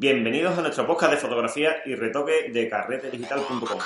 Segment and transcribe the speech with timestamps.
[0.00, 3.78] Bienvenidos a nuestro podcast de fotografía y retoque de carretedigital.com.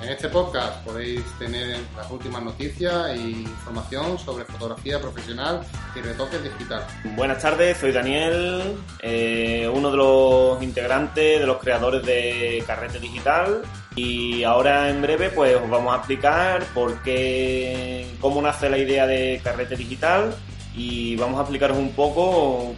[0.00, 5.62] En este podcast podéis tener las últimas noticias e información sobre fotografía profesional
[5.96, 6.86] y retoque digital.
[7.16, 13.62] Buenas tardes, soy Daniel, eh, uno de los integrantes, de los creadores de Carrete Digital
[13.96, 19.08] y ahora en breve pues os vamos a explicar por qué, cómo nace la idea
[19.08, 20.36] de Carrete Digital
[20.76, 22.76] y vamos a explicaros un poco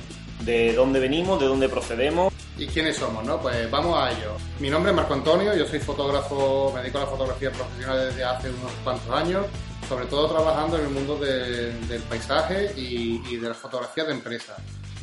[0.48, 2.32] de dónde venimos, de dónde procedemos.
[2.56, 3.22] ¿Y quiénes somos?
[3.22, 3.38] no?
[3.40, 4.32] Pues vamos a ello.
[4.58, 8.24] Mi nombre es Marco Antonio, yo soy fotógrafo, me dedico a la fotografía profesional desde
[8.24, 9.46] hace unos cuantos años,
[9.86, 14.56] sobre todo trabajando en el mundo del paisaje y, de la fotografía de empresas.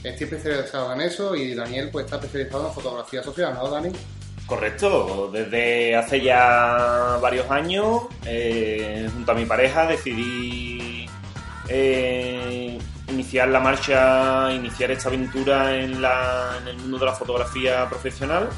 [0.03, 3.91] Estoy especializado en eso y Daniel pues está especializado en fotografía social, ¿no, Dani?
[4.47, 11.07] Correcto, desde hace ya varios años, eh, junto a mi pareja, decidí
[11.67, 12.34] eh,
[13.25, 18.49] iniciar la marcha, iniciar esta aventura en, el mundo de la fotografía profesional.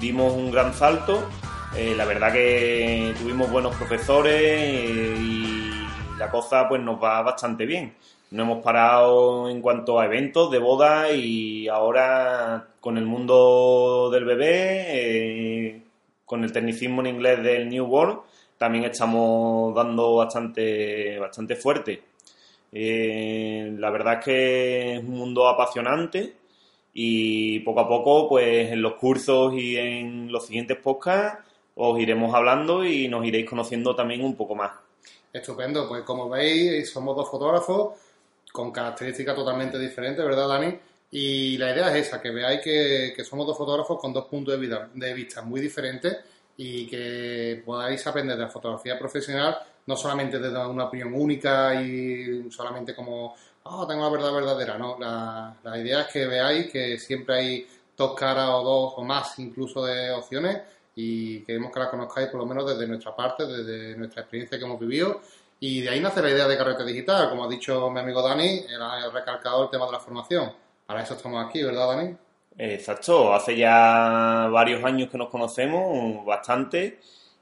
[0.00, 1.28] Dimos un gran salto.
[1.76, 5.70] Eh, la verdad que tuvimos buenos profesores eh, y
[6.18, 7.94] la cosa pues nos va bastante bien.
[8.32, 14.24] No hemos parado en cuanto a eventos de boda y ahora con el mundo del
[14.24, 15.82] bebé, eh,
[16.24, 18.18] con el tecnicismo en inglés del New World,
[18.58, 22.07] también estamos dando bastante, bastante fuerte.
[22.72, 26.34] Eh, la verdad es que es un mundo apasionante
[26.92, 31.44] y poco a poco, pues en los cursos y en los siguientes podcasts
[31.76, 34.72] os iremos hablando y nos iréis conociendo también un poco más.
[35.32, 37.94] Estupendo, pues como veis, somos dos fotógrafos
[38.52, 40.74] con características totalmente diferentes, ¿verdad, Dani?
[41.10, 44.60] Y la idea es esa, que veáis que, somos dos fotógrafos con dos puntos de,
[44.60, 46.16] vida, de vista muy diferentes
[46.56, 49.56] y que podáis aprender de la fotografía profesional
[49.88, 54.98] no solamente desde una opinión única y solamente como, oh, tengo la verdad verdadera, no,
[55.00, 59.38] la, la idea es que veáis que siempre hay dos caras o dos o más
[59.38, 60.60] incluso de opciones
[60.94, 64.64] y queremos que la conozcáis por lo menos desde nuestra parte, desde nuestra experiencia que
[64.66, 65.22] hemos vivido
[65.58, 68.66] y de ahí nace la idea de Carrete Digital, como ha dicho mi amigo Dani,
[68.78, 70.52] ha recalcado el tema de la formación.
[70.84, 72.14] Para eso estamos aquí, ¿verdad Dani?
[72.58, 77.00] Exacto, hace ya varios años que nos conocemos, bastante,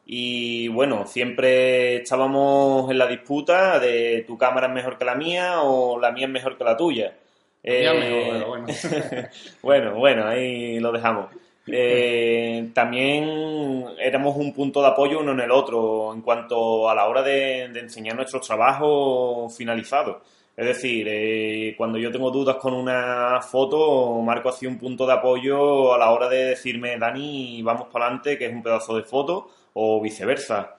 [0.09, 5.62] y bueno, siempre estábamos en la disputa de tu cámara es mejor que la mía
[5.62, 7.12] o la mía es mejor que la tuya.
[7.61, 8.67] Eh, bueno.
[9.62, 11.27] bueno, bueno, ahí lo dejamos.
[11.67, 17.09] Eh, también éramos un punto de apoyo uno en el otro en cuanto a la
[17.09, 20.19] hora de, enseñar nuestros trabajos finalizados.
[20.56, 25.15] Es decir, eh, cuando yo tengo dudas con una foto, Marco hacía un punto de
[25.15, 29.03] apoyo a la hora de decirme, Dani, vamos para adelante, que es un pedazo de
[29.03, 30.76] foto, o viceversa.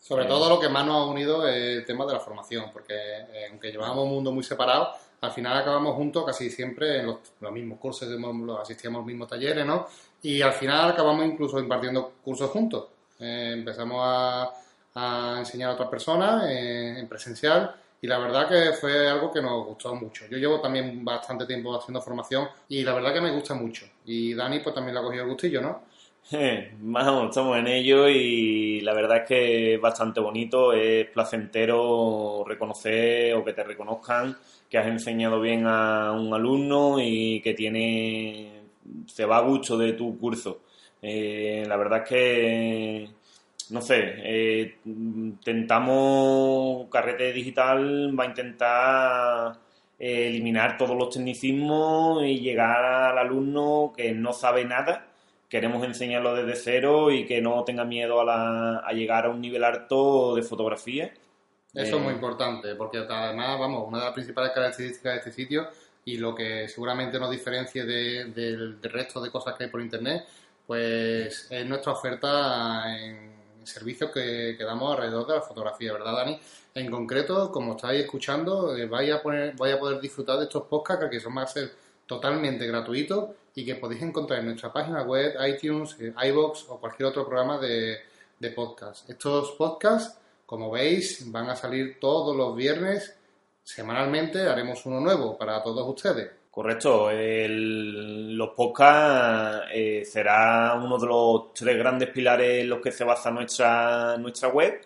[0.00, 2.94] Sobre todo lo que más nos ha unido es el tema de la formación, porque
[2.94, 7.52] eh, aunque llevábamos un mundo muy separado, al final acabamos juntos casi siempre en los,
[7.52, 8.08] mismos cursos,
[8.60, 9.86] asistíamos a los mismos talleres, ¿no?
[10.22, 12.86] Y al final acabamos incluso impartiendo cursos juntos.
[13.18, 14.54] Eh, empezamos a,
[15.38, 19.66] enseñar a otras personas eh, en presencial y la verdad que fue algo que nos
[19.66, 20.26] gustó mucho.
[20.26, 23.86] Yo llevo también bastante tiempo haciendo formación y la verdad que me gusta mucho.
[24.06, 25.89] Y Dani pues también le ha cogido el gustillo, ¿no?
[26.80, 33.34] Vamos, estamos en ello y la verdad es que es bastante bonito, es placentero reconocer
[33.34, 34.36] o que te reconozcan
[34.70, 38.60] que has enseñado bien a un alumno y que tiene
[39.06, 40.60] se va a gusto de tu curso.
[41.02, 43.08] Eh, la verdad es que,
[43.70, 49.58] no sé, eh, intentamos, Carrete Digital va a intentar
[49.98, 55.09] eh, eliminar todos los tecnicismos y llegar al alumno que no sabe nada
[55.50, 60.36] queremos enseñarlo desde cero y que no tenga miedo a, llegar a un nivel alto
[60.36, 61.12] de fotografía.
[61.74, 65.32] Eso es muy eh, importante, porque además, vamos, una de las principales características de este
[65.32, 65.68] sitio
[66.04, 70.24] y lo que seguramente nos diferencie del resto de cosas que hay por internet,
[70.66, 73.32] pues es nuestra oferta en
[73.64, 76.40] servicios que, que, damos alrededor de la fotografía, ¿verdad, Dani?
[76.74, 80.62] En concreto, como estáis escuchando, eh, vais a, poner, vais a poder disfrutar de estos
[80.64, 81.72] podcasts que son más a ser
[82.06, 87.10] totalmente gratuitos y que podéis encontrar en nuestra página web, iTunes, eh, iBox o cualquier
[87.10, 87.98] otro programa de,
[88.54, 89.08] podcast.
[89.10, 93.14] Estos podcasts, como veis, van a salir todos los viernes.
[93.62, 96.30] Semanalmente haremos uno nuevo para todos ustedes.
[96.50, 103.04] Correcto, los podcasts eh, será uno de los tres grandes pilares en los que se
[103.04, 104.80] basa nuestra, nuestra web.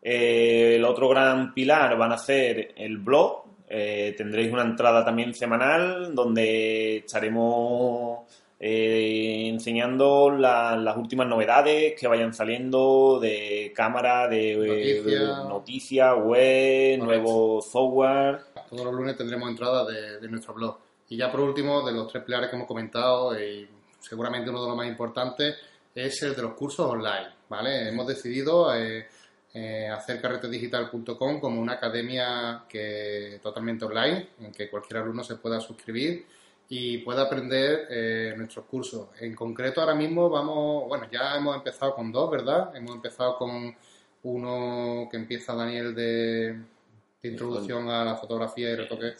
[0.00, 5.34] Eh, el otro gran pilar van a ser el blog, eh, tendréis una entrada también
[5.34, 8.20] semanal donde estaremos
[8.58, 15.04] eh, enseñando las últimas novedades que vayan saliendo de cámara, de
[15.48, 18.40] noticias, web, nuevo software.
[18.70, 20.78] Todos los lunes tendremos entrada de, nuestro blog.
[21.08, 23.68] Y ya por último, de los tres pilares que hemos comentado, y
[24.00, 25.56] seguramente uno de los más importantes,
[25.94, 27.88] es el de los cursos online, ¿vale?
[27.88, 29.06] Hemos decidido eh,
[29.58, 35.60] eh, hacer carretedigital.com como una academia que totalmente online, en que cualquier alumno se pueda
[35.60, 36.26] suscribir
[36.68, 39.08] y pueda aprender eh, nuestros cursos.
[39.18, 42.76] En concreto, ahora mismo vamos, bueno, ya hemos empezado con dos, ¿verdad?
[42.76, 43.74] Hemos empezado con
[44.24, 46.60] uno que empieza Daniel de,
[47.22, 49.14] introducción a la fotografía y retoque.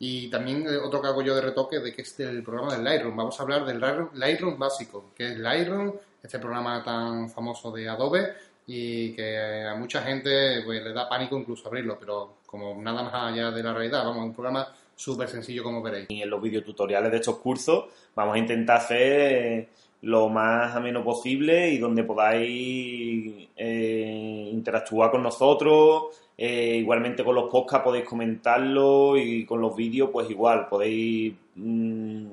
[0.00, 2.84] Y también eh, otro que hago yo de retoque, de que es el programa del
[2.84, 3.16] Lightroom.
[3.16, 3.80] Vamos a hablar del
[4.12, 8.34] Lightroom básico, que es Lightroom, este programa tan famoso de Adobe
[8.70, 13.14] y que a mucha gente pues, le da pánico incluso abrirlo, pero como nada más
[13.14, 16.06] allá de la realidad, vamos, un programa súper sencillo como veréis.
[16.10, 19.68] Y en los videotutoriales de estos cursos vamos a intentar hacer
[20.02, 26.14] lo más ameno posible y donde podáis eh, interactuar con nosotros.
[26.36, 32.26] Eh, igualmente con los podcasts podéis comentarlo y con los vídeos pues igual podéis mm,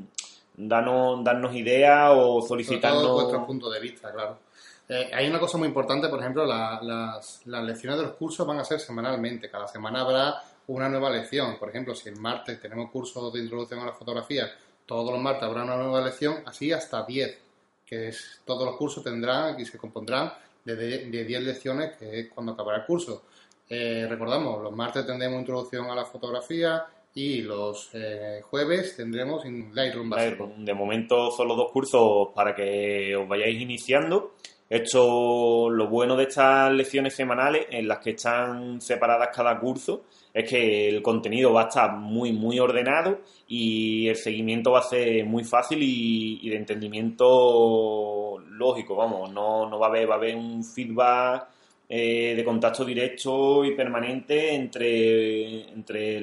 [0.57, 3.01] darnos, darnos ideas o solicitarnos...
[3.01, 4.39] Todo vuestro punto de vista, claro.
[4.87, 8.59] Eh, hay una cosa muy importante, por ejemplo, las, las lecciones de los cursos van
[8.59, 9.49] a ser semanalmente.
[9.49, 11.57] Cada semana habrá una nueva lección.
[11.57, 14.47] Por ejemplo, si el martes tenemos cursos de introducción a la fotografía,
[14.85, 17.37] todos los martes habrá una nueva lección, así hasta 10,
[17.85, 22.53] que es, todos los cursos tendrán y se compondrán de 10 lecciones, que es cuando
[22.53, 23.23] acabará el curso.
[23.67, 26.85] Eh, recordamos, los martes tendremos introducción a la fotografía
[27.17, 30.51] y los eh, jueves tendremos Lightroom básico.
[30.57, 34.33] De momento son los dos cursos para que os vayáis iniciando.
[34.69, 40.03] Esto, lo bueno de estas lecciones semanales, en las que están separadas cada curso,
[40.33, 44.83] es que el contenido va a estar muy, muy ordenado y el seguimiento va a
[44.83, 50.17] ser muy fácil y, de entendimiento lógico, vamos, no, no va a haber, va a
[50.17, 51.47] haber un feedback
[51.87, 56.17] eh, de contacto directo y permanente entre, entre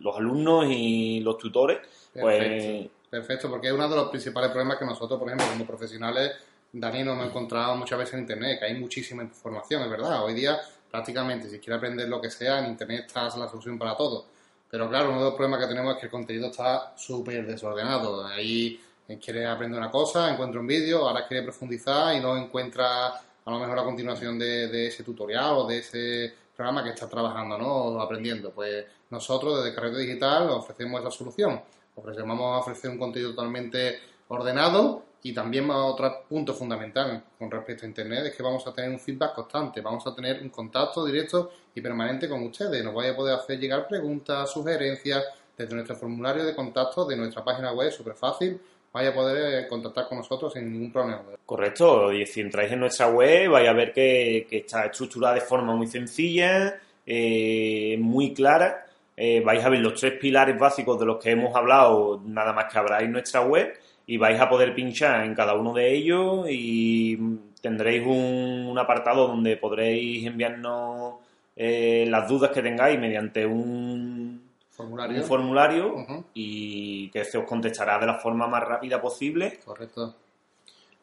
[0.00, 1.78] los alumnos y los tutores.
[2.12, 5.66] Pues perfecto, perfecto, porque es uno de los principales problemas que nosotros, por ejemplo, como
[5.66, 6.32] profesionales,
[6.72, 10.24] Dani no me he encontrado muchas veces en Internet, que hay muchísima información, es verdad.
[10.24, 10.58] Hoy día,
[10.90, 14.26] prácticamente, si quieres aprender lo que sea, en Internet está la solución para todo.
[14.70, 18.26] Pero claro, uno de los problemas que tenemos es que el contenido está súper desordenado.
[18.26, 18.78] Ahí
[19.08, 23.50] eh, quiere aprender una cosa, encuentra un vídeo, ahora quiere profundizar y no encuentra a
[23.50, 27.68] lo mejor la continuación de, ese tutorial o de ese programa que está trabajando, ¿no?
[27.68, 28.50] O aprendiendo.
[28.50, 31.62] Pues nosotros desde Carrete Digital ofrecemos esa solución.
[31.94, 37.88] Vamos a ofrecer un contenido totalmente ordenado y también otro punto fundamental con respecto a
[37.88, 41.50] Internet es que vamos a tener un feedback constante, vamos a tener un contacto directo
[41.76, 42.84] y permanente con ustedes.
[42.84, 45.24] Nos vaya a poder hacer llegar preguntas, sugerencias
[45.56, 48.60] desde nuestro formulario de contacto de nuestra página web, súper fácil.
[48.92, 51.22] Vaya a poder eh, contactar con nosotros sin ningún problema.
[51.44, 55.74] Correcto, y si entráis en nuestra web, vais a ver que, está estructurada de forma
[55.76, 58.86] muy sencilla, eh, muy clara.
[59.16, 62.72] Eh, vais a ver los tres pilares básicos de los que hemos hablado, nada más
[62.72, 63.74] que abráis nuestra web
[64.08, 67.18] y vais a poder pinchar en cada uno de ellos y
[67.60, 71.16] tendréis un, apartado donde podréis enviarnos
[71.54, 74.17] eh, las dudas que tengáis mediante un
[74.78, 79.58] formulario, formulario y que se os contestará de la forma más rápida posible.
[79.64, 80.14] Correcto.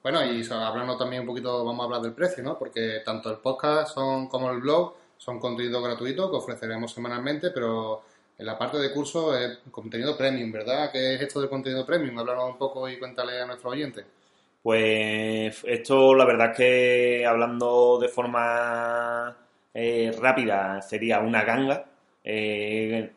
[0.02, 2.58] Bueno, y hablando también un poquito, vamos a hablar del precio, ¿no?
[2.58, 8.04] Porque tanto el podcast son, como el blog son contenido gratuito que ofreceremos semanalmente, pero
[8.38, 10.90] en la parte de curso es contenido premium, ¿verdad?
[10.94, 12.18] ¿Qué es esto del contenido premium?
[12.20, 14.06] Háblanos un poco y cuéntale a nuestros oyentes.
[14.64, 19.36] Pues esto, la verdad es que hablando de forma
[19.74, 21.86] eh, rápida, sería una ganga.
[22.24, 23.12] Eh,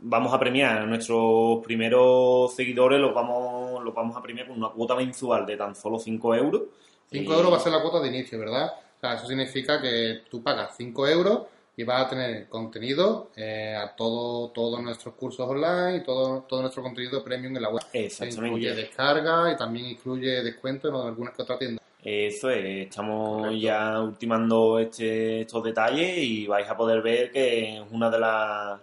[0.00, 4.70] vamos a premiar a nuestros primeros seguidores, los vamos, los vamos a premiar con una
[4.70, 6.62] cuota mensual de tan solo 5 euros.
[7.10, 8.72] 5 euros va a ser la cuota de inicio, ¿verdad?
[8.96, 11.42] O sea, eso significa que tú pagas 5 euros
[11.76, 16.60] y vas a tener contenido eh, a todo, todos nuestros cursos online y todo, todo
[16.62, 17.82] nuestro contenido premium en la web.
[17.92, 18.46] Exactamente.
[18.46, 21.82] Incluye descarga y también incluye descuento en algunas que otras tiendas.
[22.04, 27.82] Eso es, estamos ya ultimando este, estos detalles y vais a poder ver que es
[27.92, 28.80] una de las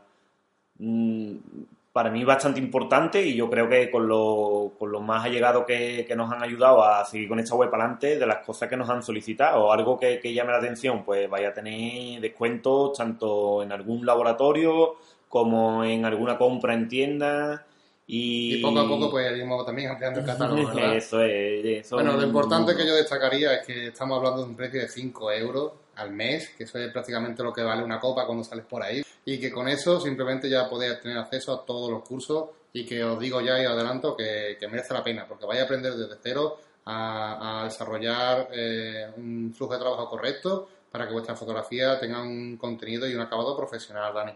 [1.91, 6.05] para mí bastante importante y yo creo que con los con lo más allegados que,
[6.07, 8.89] que, nos han ayudado a seguir con esta web adelante, de las cosas que nos
[8.89, 13.71] han solicitado, algo que, que llame la atención, pues vaya a tener descuentos tanto en
[13.71, 14.95] algún laboratorio
[15.27, 17.61] como en alguna compra en tiendas.
[18.07, 18.55] Y...
[18.55, 21.85] y, poco a poco pues iremos también ampliando el catálogo, eso es.
[21.85, 24.87] Eso bueno, lo importante que yo destacaría es que estamos hablando de un precio de
[24.87, 28.65] 5 euros al mes, que eso es prácticamente lo que vale una copa cuando sales
[28.65, 32.49] por ahí y que con eso simplemente ya podéis tener acceso a todos los cursos
[32.73, 35.93] y que os digo ya y adelanto que, merece la pena porque vais a aprender
[35.93, 42.21] desde cero a, desarrollar eh, un flujo de trabajo correcto para que vuestra fotografía tenga
[42.21, 44.33] un contenido y un acabado profesional, Dani.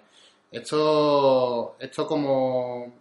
[0.52, 2.94] Esto, esto como,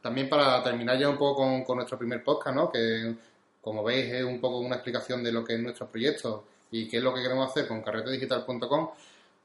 [0.00, 2.72] también para terminar ya un poco con, con nuestro primer podcast, ¿no?
[2.72, 3.14] Que
[3.60, 6.96] como veis es un poco una explicación de lo que es nuestro proyecto y qué
[6.96, 8.90] es lo que queremos hacer con carretedigital.com.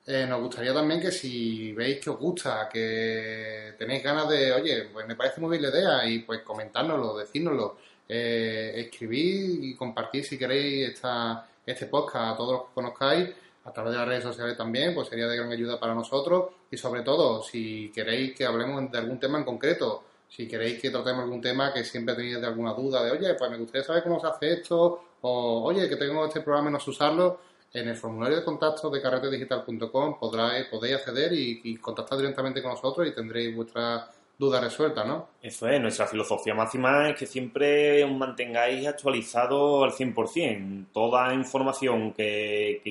[0.09, 4.83] Eh, nos gustaría también que si veis que os gusta, que tenéis ganas de, oye,
[4.93, 7.75] pues me parece muy bien la idea y pues comentárnoslo, decírnoslo,
[8.07, 13.29] eh, escribir y compartir si queréis esta, este podcast a todos los que conozcáis
[13.65, 16.51] a través de las redes sociales también, pues sería de gran ayuda para nosotros.
[16.71, 20.89] Y sobre todo si queréis que hablemos de algún tema en concreto, si queréis que
[20.89, 24.03] tratemos algún tema que siempre tenéis de alguna duda de, oye, pues me gustaría saber
[24.03, 27.41] cómo se hace esto o, oye, que tengo este programa y no sé usarlo,
[27.73, 33.13] en el formulario de contacto de carretedigital.com podréis acceder y, contactar directamente con nosotros y
[33.13, 35.29] tendréis vuestra duda resuelta, ¿no?
[35.41, 40.87] Eso es, nuestra filosofía máxima es que siempre os mantengáis actualizado al 100%.
[40.93, 42.81] Toda información que,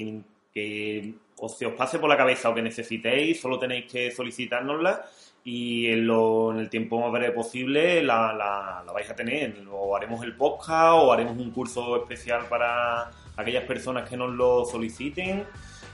[0.52, 5.06] que, os, os pase por la cabeza o que necesitéis, solo tenéis que solicitárnosla
[5.46, 9.54] y en, lo, en el tiempo más breve posible la, la, la vais a tener.
[9.70, 14.64] O haremos el podcast o haremos un curso especial para aquellas personas que nos lo
[14.64, 15.44] soliciten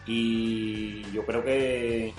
[0.07, 2.15] y yo creo que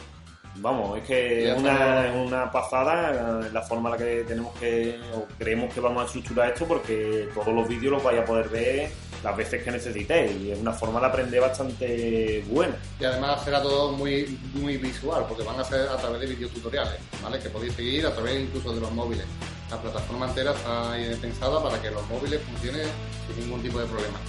[0.57, 5.25] vamos, es que es una, una pasada la forma en la que tenemos que, o
[5.39, 8.91] creemos que vamos a estructurar esto porque todos los vídeos los vais a poder ver
[9.23, 12.75] las veces que necesitéis y es una forma de aprender bastante buena.
[12.99, 16.99] Y además será todo muy, muy visual porque van a ser a través de videotutoriales,
[17.21, 17.39] ¿vale?
[17.39, 19.25] Que podéis seguir a través incluso de los móviles.
[19.71, 22.87] La plataforma entera está pensada para que los móviles funcionen
[23.27, 24.19] sin ningún tipo de problema.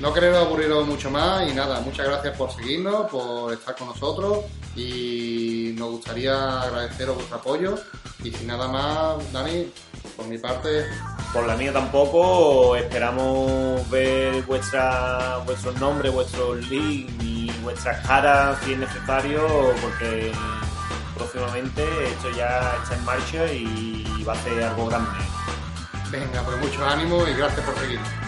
[0.00, 4.40] No querer aburriros mucho más y nada, muchas gracias por seguirnos, por estar con nosotros
[4.76, 7.76] y nos gustaría agradeceros vuestro apoyo
[8.22, 9.72] y sin nada más, Dani,
[10.16, 10.86] por mi parte...
[11.34, 18.74] Por la mía tampoco, esperamos ver vuestra, vuestros nombres, vuestros links y vuestras caras si
[18.74, 19.44] es necesario
[19.82, 20.30] porque
[21.16, 25.10] próximamente esto ya está en marcha y va a ser algo grande.
[26.12, 28.23] Venga, pues mucho ánimo y gracias por seguirnos.